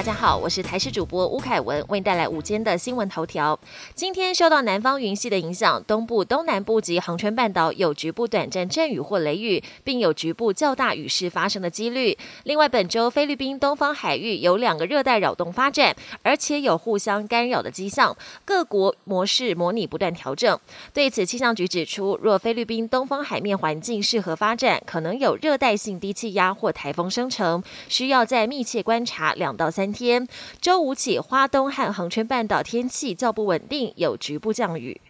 [0.00, 3.60] 大家好，我是台视主播吴凯文，为你带来午间的新闻头条。
[3.94, 12.16] 今天受到南方云系的影响，东部、东南部及恒春半岛有局部短暂阵雨或雷雨，并有局部较大雨势发生的几率。
[12.44, 20.58] 另外，本周菲律宾东方海域有两个热带扰动发展，而且有互相干扰的迹象，各国模式模拟不断调整。
[20.94, 30.26] 对此，气象局指出，若菲律宾东方海面环境适合发展，可能有热带性低气压或台风生成，需要在密切观察两到三天。
[30.60, 35.00] 周五起，花东和恒春半岛天气较不稳定，有局部降雨。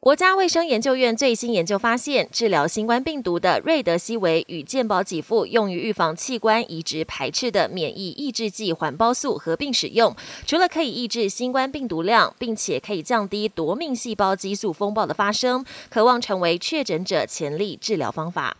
[0.00, 10.14] 国家卫生研究院最新研究发现，治疗新冠病毒的瑞德西韦与健保给付用于预防器官移植排斥的免疫抑制剂环孢素合并使用，
[10.46, 18.56] 除了可以抑制新冠病毒量，并且可以降低夺命细胞激素风暴的发生，渴望成为确诊者潜力治疗方法。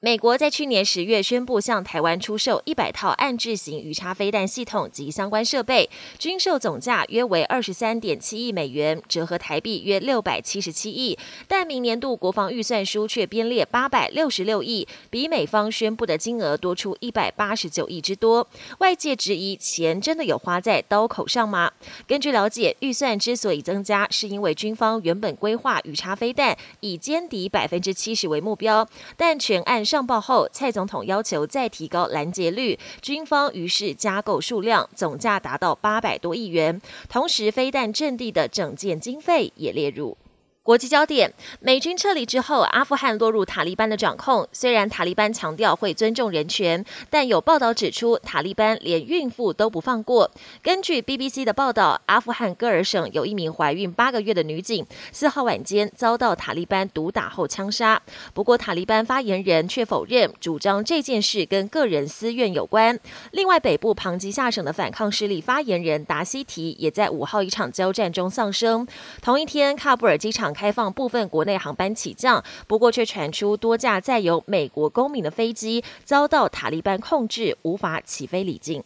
[0.00, 5.90] 美国在去年十月宣布向台湾出售一百套暗制型鱼叉飞弹系统及相关设备，
[6.20, 11.18] 均售总价约为二十三点七亿美元，折合台币约六百七十七亿。
[11.48, 18.46] 但明年度国防预算书却编列八百六十六亿，比美方宣布的金额多出一百八十九亿之多。
[18.78, 21.72] 外界质疑钱真的有花在刀口上吗？
[22.06, 29.84] 根据了解，预算之所以增加，是因为军方原本规划鱼叉飞弹以歼敌百分之七十为目标，但全案。
[29.88, 36.78] 上报后，蔡总统要求再提高拦截率，军方于是加购数量，总价达到八百多亿元。
[37.08, 40.18] 同时，飞弹阵地的整建经费也列入。
[40.68, 44.46] 国际焦点：美军撤离之后，阿富汗落入塔利班的掌控。
[44.52, 50.30] 虽然塔利班强调会尊重人权，但有报道指出，塔利班连孕妇都不放过。
[50.62, 58.02] 根据 BBC 的报道，阿富汗戈尔省有一名怀孕八个月的女警，四号晚间遭到塔利班毒打后枪杀。
[58.34, 63.00] 不过，塔利班发言人却否认，主张这件事跟个人私怨有关。
[63.30, 68.86] 另外，北部庞吉下省的反抗势力发言人达西提也在五号一场交战中丧生。
[69.22, 70.54] 同一天，喀布尔机场。
[70.58, 78.82] 开放部分国内航班起降，不过却传出多架载有美国公民的飞机遭到塔利班控制，无法起飞离境。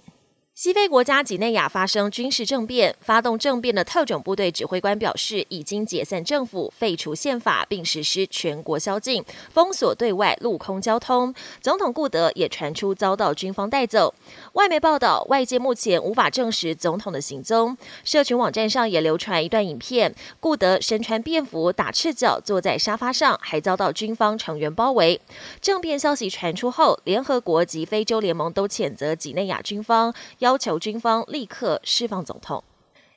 [0.54, 11.34] 西非国家几内亚发生军事政变，发动政变的特种部队指挥官表示，已经解散政府、废除宪法，并实施全国宵禁，封锁对外陆空交通。
[11.62, 14.14] 总统顾德也传出遭到军方带走。
[14.52, 17.74] 外媒报道，外界目前无法证实总统的行踪。
[18.04, 25.19] 社群网站上也流传一段影片，顾德身穿便服，打赤脚坐在沙发上，还遭到军方成员包围。
[25.62, 30.12] 政变消息传出后，联合国及非洲联盟都谴责几内亚军方。
[30.52, 32.62] 要求军方立刻释放总统。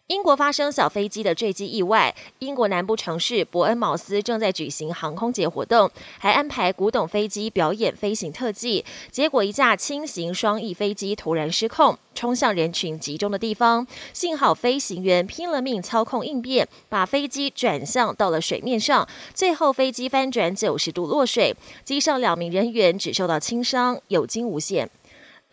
[0.07, 8.85] 英国发生小飞机的坠机意外，英国南部城市伯恩茅斯正在举行航空节活动，还安排古董飞机表演飞行特技。
[9.11, 13.85] 结果，一架轻型双翼飞机突然失控，冲向人群集中的地方。
[14.13, 19.05] 幸好飞行员拼了命操控应变，把飞机转向到了水面上。
[19.33, 21.53] 最后，飞机翻转九十度落水，
[21.83, 24.89] 机上两名人员只受到轻伤，有惊无险。